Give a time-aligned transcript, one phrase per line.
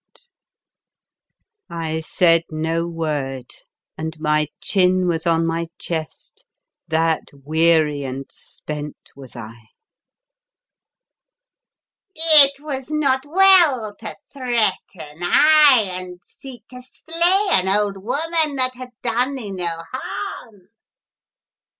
[1.69, 3.45] 77 The Fearsome Island I said no word,
[3.99, 6.43] and my chin was on my chest,
[6.87, 9.53] that weary and spent was I."
[12.15, 18.71] It was not well to threaten, aye, and seek to slay an old woman that
[18.73, 20.69] had done thee no harm!